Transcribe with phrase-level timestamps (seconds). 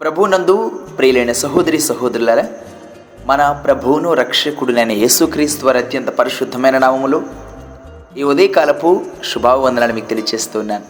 [0.00, 0.54] ప్రభునందు
[0.98, 2.44] ప్రియులైన సహోదరి సహోదరులారా
[3.26, 7.18] మన ప్రభువును రక్షకుడునైన యేసుక్రీస్తు వారి అత్యంత పరిశుద్ధమైన నామములు
[8.16, 8.90] ఈ ఉదయకాలపు
[9.24, 10.86] శుభావందనాన్ని మీకు తెలియజేస్తున్నాను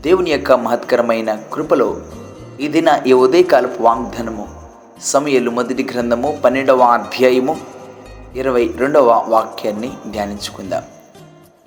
[0.00, 1.88] దేవుని యొక్క మహత్కరమైన కృపలో
[2.60, 4.48] ఇది నా ఈ ఉదయకాలపు వాగ్దానము
[5.02, 7.56] సమయలు మొదటి గ్రంథము పన్నెండవ అధ్యాయము
[8.36, 10.82] ఇరవై రెండవ వాక్యాన్ని ధ్యానించుకుందాం.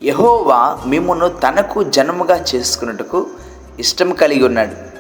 [0.04, 3.28] యహోవా మిమ్మును తనకు జన్మగా చేసుకున్నట్టుకు
[3.80, 4.97] ఇష్టం కలిగి ఉన్నాడు.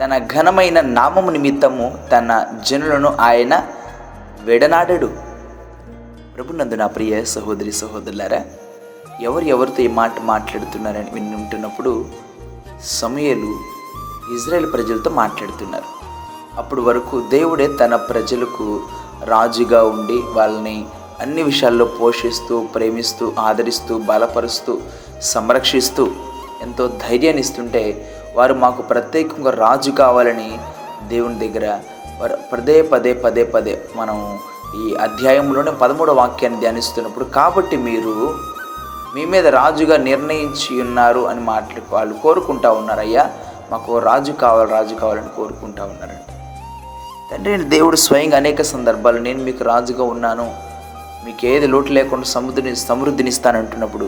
[0.00, 3.66] తన ఘనమైన నామము నిమిత్తము తన జనులను ఆయన
[4.40, 5.06] విడనాడడు.
[6.36, 8.40] ప్రభునందు నా ప్రియ సహోదరి సహోదరులారా
[9.20, 12.06] ఎవరు ఎవరితో ఈ మాట మాట్లాడుతున్నారని వింటున్నప్పుడు
[12.84, 13.50] సమయలు
[14.34, 15.84] ఇజ్రాయెల్ ప్రజలతో మాట్లాడుతున్నారు.
[16.56, 18.82] అప్పుడు వరకు దేవుడే తన ప్రజలకు
[19.24, 20.84] రాజుగా ఉండి వాళ్ళని
[21.20, 24.80] అన్ని విషయాల్లో పోషిస్తూ ప్రేమిస్తూ ఆదరిస్తూ బలపరుస్తూ
[25.20, 26.10] సంరక్షిస్తూ
[26.64, 27.82] ఎంతో ధైర్యాన్ని ఇస్తుంటే
[28.36, 30.48] వారు మాకు ప్రత్యేకంగా రాజు కావాలని
[31.08, 31.66] దేవుని దగ్గర
[32.20, 34.18] వారు పదే పదే పదే పదే మనం
[34.82, 38.14] ఈ అధ్యాయంలోనే పదమూడవ వాక్యాన్ని ధ్యానిస్తున్నప్పుడు కాబట్టి మీరు
[39.14, 43.24] మీ మీద రాజుగా నిర్ణయించి ఉన్నారు అని మాట్లాడు వాళ్ళు కోరుకుంటా ఉన్నారయ్యా
[43.72, 46.30] మాకు రాజు కావాలి రాజు కావాలని కోరుకుంటా ఉన్నారంట
[47.30, 50.46] తండ్రి దేవుడు స్వయంగా అనేక సందర్భాలు నేను మీకు రాజుగా ఉన్నాను.
[51.24, 54.06] మీకు ఏది లోటు లేకుండా సముద్రిని సమృద్ధినిస్తానంటున్నప్పుడు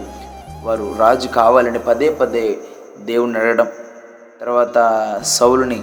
[0.66, 2.58] వారు రాజు కావాలని పదే పదే
[3.00, 3.66] దేవుణ్ణి అడగడం
[4.40, 4.78] తర్వాత
[5.24, 5.82] సౌలుని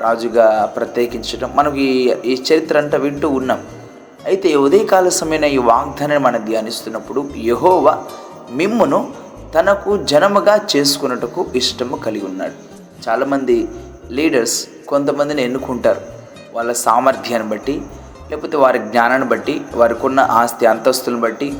[0.00, 1.52] రాజుగా ప్రత్యేకించడం.
[1.54, 3.66] మనకు ఈ చరిత్ర అంతా వింటూ ఉన్నాం.
[4.24, 8.04] అయితే ఉదయకాల సమయమైన ఈ వాగ్దానాన్ని మనం ధ్యానిస్తున్నప్పుడు యహోవా
[8.50, 9.12] మిమ్మును
[9.54, 12.56] తనకు జనముగా చేసుకున్నట్టుకు ఇష్టము కలిగి ఉన్నాడు.
[13.08, 13.68] చాలామంది
[14.10, 16.00] లీడర్స్ కొంతమందిని ఎన్నుకుంటారు.
[16.54, 17.82] వాళ్ళ సామర్థ్యాన్ని బట్టి
[18.30, 21.54] లేకపోతే వారి జ్ఞానాన్ని బట్టి వారికి ఉన్న ఆస్తి అంతస్తులను బట్టి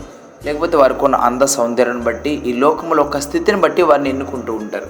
[0.46, 4.86] లేకపోతే వారికి ఉన్న అంద సౌందర్యాన్ని బట్టి ఈ లోకంలో ఒక స్థితిని బట్టి వారిని ఎన్నుకుంటూ ఉంటారు.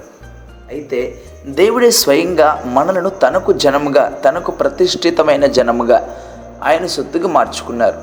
[0.69, 6.17] అయితే దేవుడే స్వయంగా మనలను తనకు జనముగా తనకు ప్రతిష్ఠితమైన జనముగా
[6.63, 8.01] ఆయన సొత్తుగా మార్చుకున్నారు.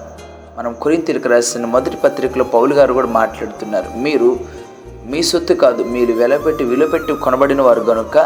[0.58, 3.90] మనం కొరింతలకు రాసిన మొదటి పత్రికలో పౌలు గారు కూడా మాట్లాడుతున్నారు.
[3.96, 4.40] మీరు
[5.06, 8.18] మీ సొత్తు కాదు మీరు వెలపెట్టి విలువపెట్టి కొనబడిన వారు కనుక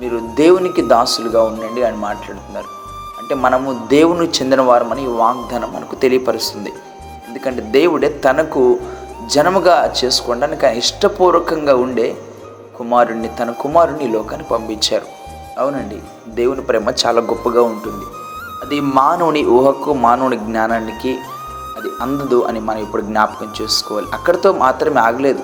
[0.00, 2.66] మీరు దేవునికి దాసులుగా ఉండండి అని మాట్లాడుతున్నారు.
[3.18, 6.72] అంటే మనము దేవుని చెందిన వారమని వాగ్దానం మనకు తెలియపరుస్తుంది.
[7.38, 8.78] ఎందుకంటే దేవుడే తనకు
[9.26, 12.16] జనముగా చేసుకోవడానికి ఆయన ఇష్టపూర్వకంగా ఉండే
[12.78, 15.06] కుమారుణ్ణి తన కుమారుణ్ణి ఈ లోకానికి పంపించారు.
[15.58, 15.98] అవునండి
[16.28, 18.04] దేవుని ప్రేమ చాలా గొప్పగా ఉంటుంది.
[18.62, 21.18] అది మానవుని ఊహకు మానవుని జ్ఞానానికి
[21.78, 24.06] అది అందదు అని మనం ఇప్పుడు జ్ఞాపకం చేసుకోవాలి.
[24.12, 25.40] అక్కడితో మాత్రమే ఆగలేదు.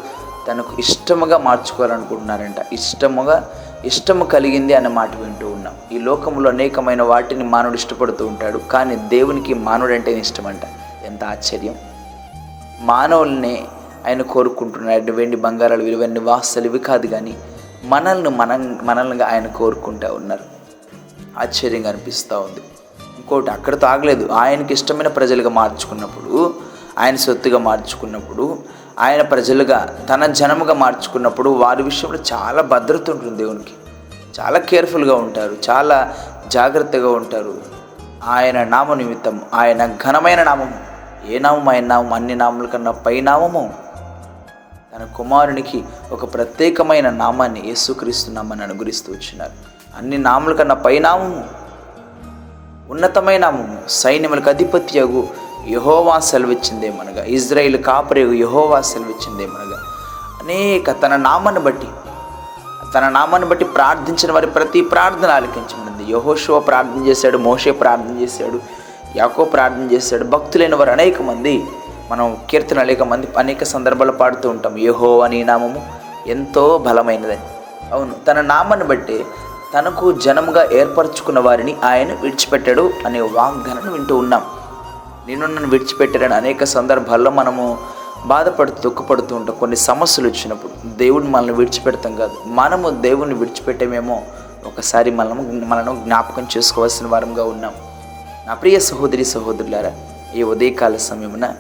[0.49, 2.57] తనకు ఇష్టముగా మార్చుకోవాలనుకుంటున్నారంట.
[2.73, 3.51] ఇష్టముగా
[3.85, 5.75] ఇష్టము కలిగింది అనే మాట వింటూ ఉన్నాం.
[5.93, 8.59] ఈ లోకంలో అనేకమైన వాటిని మానవుడు ఇష్టపడుతూ ఉంటాడు.
[8.59, 10.61] కానీ దేవునికి మానవుడు అంటే ఇష్టం అంట
[11.25, 11.75] ఆశ్చర్యం.
[12.81, 13.65] మానవుల్ని
[14.07, 15.13] ఆయన కోరుకుంటున్నాడు.
[15.13, 17.37] వెండి బంగారాలు విలువని వాస్తలు ఇవి కాదు కానీ
[17.85, 20.45] మనల్ని మన మనల్ని ఆయన కోరుకుంటూ ఉన్నారు.
[21.39, 22.61] ఆశ్చర్యంగా అనిపిస్తూ ఉంది.
[23.19, 26.55] ఇంకోటి అక్కడ తాగలేదు ఆయనకి ఇష్టమైన ప్రజలుగా మార్చుకున్నప్పుడు
[26.99, 28.59] ఆయన సొత్తుగా మార్చుకున్నప్పుడు
[28.99, 33.73] ఆయన ప్రజలుగా తన జనముగా మార్చుకున్నప్పుడు వారి విషయంలో చాలా భద్రత ఉంటుంది దేవునికి.
[34.41, 35.57] చాలా కేర్ఫుల్గా ఉంటారు.
[35.71, 36.15] చాలా
[36.49, 37.55] జాగ్రత్తగా ఉంటారు.
[38.25, 40.94] ఆయన నామ నిమిత్తం ఆయన ఘనమైన నామము
[41.29, 43.75] ఏ నామం ఆయన నామం అన్ని నామముల కన్నా పై నామము.
[44.97, 49.53] తన కుమారునికి ఒక ప్రత్యేకమైన నామాన్ని యేసుక్రీస్తు నామాన్ని అనుగ్రహిస్తూ వచ్చినారు.
[49.99, 51.45] అన్ని నామల కన్నా పై నామము.
[52.91, 53.79] ఉన్నతమైన నామము.
[53.89, 55.29] సైన్యములకు అధిపత్యగు
[55.69, 57.25] యహోవా సెలవిచ్చిందేమనగా.
[57.25, 59.81] ఇజ్రాయిల్ కాపరేగు యహోవా సెలవిచ్చిందేమనగా.
[60.43, 61.87] అనేక తన నామాన్ని బట్టి
[62.95, 66.13] తన నామాన్ని బట్టి ప్రార్థించిన వారి ప్రతి ప్రార్థన ఆలకించబడింది.
[66.13, 68.84] యహోషువ ప్రార్థన చేశాడు మోషే ప్రార్థన చేశాడు.
[69.17, 71.65] యాకో ప్రార్థన చేశాడు భక్తులైన వారు అనేక మంది
[72.11, 74.79] మనం కీర్తన అనేక మంది అనేక సందర్భాలు పాడుతూ ఉంటాం.
[74.79, 75.87] యహో అని నామము
[76.27, 77.47] ఎంతో బలమైనదని
[77.93, 79.25] అవును తన నామాన్ని బట్టి
[79.75, 84.43] తనకు జనముగా ఏర్పరచుకున్న వారిని ఆయన విడిచిపెట్టాడు అనే వాగ్దానాన్ని వింటూ ఉన్నాం.
[85.29, 87.79] నేను నన్ను విడిచిపెట్టాడని అనేక సందర్భాల్లో మనము
[88.27, 89.57] బాధపడుతూ దుఃఖపడుతూ ఉంటాం.
[89.61, 92.33] కొన్ని సమస్యలు వచ్చినప్పుడు దేవుడిని మనల్ని విడిచిపెడతాం కాదు.
[92.47, 94.23] మనము దేవుణ్ణి విడిచిపెట్టేమేమో
[94.67, 97.73] ఒకసారి మనము మనను జ్ఞాపకం చేసుకోవాల్సిన వారంగా ఉన్నాం.
[98.47, 99.93] నా ప్రియ సహోదరి సహోదరులారా
[100.35, 101.55] ఈ ఉదయకాల సమయమున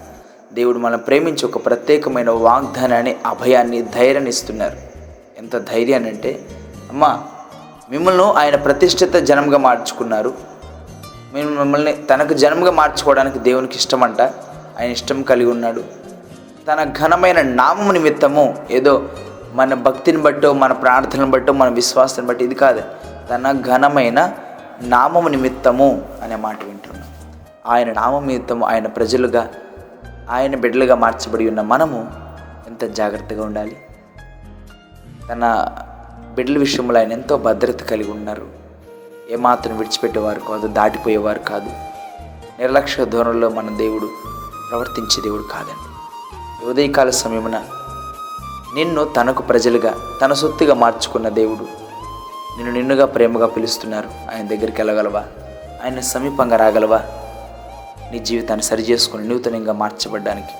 [0.53, 4.77] దేవుడు మనం ప్రేమించి ఒక ప్రత్యేకమైన వాగ్దానాన్ని అభయాన్ని ధైర్యాన్ని ఇస్తున్నారు.
[5.39, 6.49] ఎంత ధైర్యాన్ని అంటే
[6.91, 7.25] అమ్మా
[7.91, 10.35] మిమ్మల్ని ఆయన ప్రతిష్ఠిత జనంగా మార్చుకున్నారు.
[11.35, 14.23] మేము మిమ్మల్ని తనకు జనంగా మార్చుకోవడానికి దేవునికి ఇష్టమంట.
[14.81, 15.85] ఆయన ఇష్టం కలిగి ఉన్నాడు.
[16.73, 19.09] తన ఘనమైన నామము నిమిత్తము ఏదో
[19.53, 22.83] మన భక్తిని బట్టో మన ప్రార్థనను బట్టో మన విశ్వాసాన్ని బట్టి ఇది కాదు.
[23.31, 24.33] తన ఘనమైన
[24.83, 27.05] నామము నిమిత్తము అనే మాట వింటున్నాం.
[27.67, 29.51] ఆయన నామం నిమిత్తము ఆయన ప్రజలుగా
[30.31, 32.13] ఆయన బిడ్డలుగా మార్చబడి ఉన్న మనము
[32.67, 33.77] ఎంత జాగ్రత్తగా ఉండాలి?
[35.33, 35.69] తన
[36.35, 38.47] బిడ్డల విషయంలో ఆయన ఎంతో భద్రత కలిగి ఉన్నారు.
[39.31, 41.71] ఏమాత్రం విడిచిపెట్టేవారు కాదు దాటిపోయేవారు కాదు.
[42.59, 44.11] నిర్లక్ష్య ధోరణిలో మన దేవుడు
[44.71, 45.91] ప్రవర్తించే దేవుడు కాదండి.
[46.67, 47.65] ఉదయకాల సమయమున
[48.75, 51.84] నిన్ను తనకు ప్రజలుగా తన సొత్తుగా మార్చుకున్న దేవుడు
[52.57, 54.09] నిన్ను నిన్నుగా ప్రేమగా పిలుస్తున్నారు.
[54.35, 55.25] ఆయన దగ్గరికి వెళ్ళగలవా?
[55.85, 57.03] ఆయన సమీపంగా రాగలవా?
[58.13, 60.53] నీ జీవితాన్ని సరిచేసుకుని నూతనంగా మార్చబడ్డానికి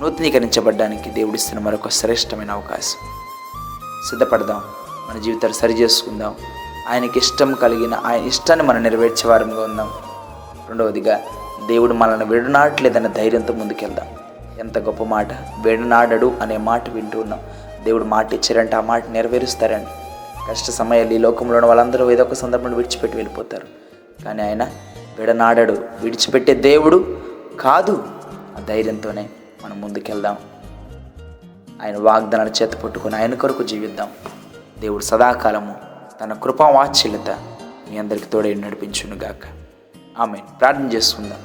[0.00, 3.08] నూతనీకరించబడ్డానికి దేవుడిస్తున్న మరొక శ్రేష్టమైన అవకాశం.
[4.10, 4.62] సిద్ధపడదాం.
[5.10, 6.34] మన జీవితాన్ని సరి చేసుకుందాం
[6.88, 9.90] ఆయనకి ఇష్టం కలిగిన ఆయన ఇష్టాన్ని మనం నెరవేర్చే వారంగా ఉందాం.
[10.68, 11.20] రెండవదిగా
[11.66, 14.06] దేవుడు మనల్ని విడనాడలేదన్న ధైర్యంతో ముందుకెళ్దాం.
[14.60, 15.32] ఎంత గొప్ప మాట.
[15.62, 17.40] విడనాడడు అనే మాట వింటూ ఉన్నాం.
[17.84, 20.03] దేవుడు మాట ఇచ్చారంటే ఆ మాట నెరవేరుస్తారండి.
[20.48, 23.66] కష్ట సమయాలు ఈ లోకంలో ఉన్న వాళ్ళందరూ ఏదో ఒక సందర్భంలో విడిచిపెట్టి వెళ్ళిపోతారు.
[24.24, 24.70] కానీ ఆయన
[25.18, 25.84] విడనాడడు.
[26.00, 27.22] విడిచిపెట్టే దేవుడు
[27.60, 28.04] కాదు.
[28.56, 29.28] ఆ ధైర్యంతోనే
[29.64, 30.36] మనం ముందుకెళ్దాం.
[31.82, 34.08] ఆయన వాగ్దానాలు చేత పట్టుకొని ఆయన కొరకు జీవిద్దాం.
[34.80, 35.74] దేవుడు సదాకాలము
[36.20, 37.30] తన కృపా వాత్సల్యత
[37.90, 39.66] మీ అందరికి తోడై నడిపించునుగాక.
[40.18, 41.38] ఆమె ప్రార్థన చేసుకుందాం.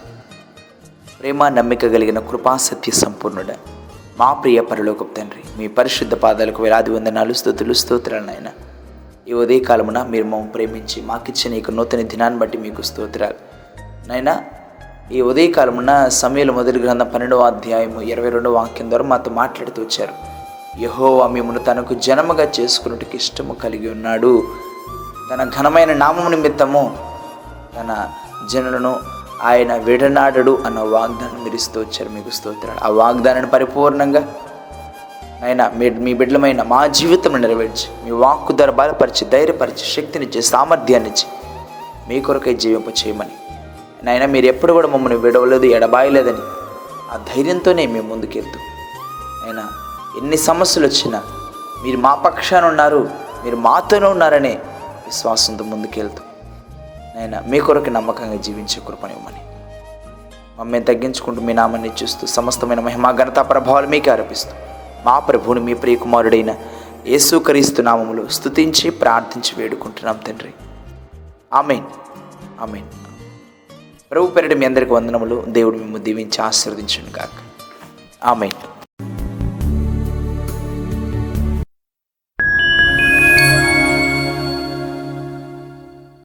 [1.20, 3.56] ప్రేమ నమ్మిక కలిగిన కృపా సత్య సంపూర్ణుడ
[4.20, 8.69] మా ప్రియ పరలోకపు తండ్రి మీ పరిశుద్ధ పాదాలకు వేలాది వందనాలు స్థుతులు స్తోత్రాలు నాయన.
[9.30, 13.34] ఈ ఉదయకాలమున మీరు మమ్మల్ని ప్రేమించి మాకిచ్చిన ఈ నూతన దినాన్ని బట్టి మీకు స్తోత్రాలు.
[14.08, 14.44] నాయనా
[15.12, 20.14] ఈ ఉదయకాలమున సమయంలో మొదటి గ్రంథం పన్నెండవ అధ్యాయము ఇరవై రెండవ వాక్యం ద్వారా మాతో మాట్లాడుతూ వచ్చారు.
[20.80, 24.44] యహోవా మిమ్మల్ని తనకు జనముగా చేసుకున్నట్టుకు ఇష్టము కలిగి ఉన్నాడు.
[25.34, 26.98] తన ఘనమైన నామము నిమిత్తము
[27.80, 28.10] తన
[28.54, 29.00] జనులను
[29.44, 32.10] ఆయన విడనాడడు అన్న వాగ్దానం మీరు ఇస్తూ వచ్చారు.
[32.10, 32.84] మీకు స్తోత్రాలు.
[32.84, 34.34] ఆ వాగ్దానాన్ని పరిపూర్ణంగా
[35.46, 41.28] ఆయన మీ మీ బిడ్డలమైన మా జీవితం నెరవేర్చి మీ వాక్కు ధర బలపరిచి ధైర్యపరిచి శక్తినిచ్చి సామర్థ్యాన్నిచ్చి
[42.10, 43.36] మీ కొరకై జీవింప చేయమని.
[44.04, 46.44] నాయన మీరు ఎప్పుడు కూడా మమ్మల్ని విడవలేదు ఎడబాయలేదని
[47.12, 48.60] ఆ ధైర్యంతోనే మేము ముందుకెళ్తూ.
[49.46, 49.70] అయినా
[50.18, 51.24] ఎన్ని సమస్యలు వచ్చినా
[51.84, 53.10] మీరు మా పక్షాన ఉన్నారు
[53.46, 54.60] మీరు మాతోనే ఉన్నారనే
[55.06, 56.22] విశ్వాసంతో ముందుకెళ్తూ.
[57.20, 59.42] అయినా మీ కొరకు నమ్మకంగా జీవించే కృపనివ్వమని
[60.60, 64.52] మమ్మల్ని తగ్గించుకుంటూ మీ నామాన్ని చూస్తూ సమస్తమైన మహిమా ఘనతా ప్రభావాలు మీకే ఆరోపిస్తూ
[65.06, 66.56] మా ప్రభువుని మీ ప్రియకుమారుడైన
[67.08, 70.54] యేసుక్రీస్తు నామములు స్తుతించి ప్రార్థించి వేడుకుంటున్నాం తండ్రి.
[71.54, 71.84] ఆమెన్.
[72.62, 72.86] ఆమెన్.
[74.12, 75.46] ప్రభు పెరడు మీ అందరికి వందనములు.
[75.48, 77.30] దేవుడు మేము దీవించి ఆశీర్వదించును కాక
[78.24, 78.69] ఆమెన్.